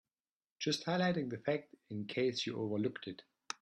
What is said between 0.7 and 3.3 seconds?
highlighting that fact in case you overlooked it.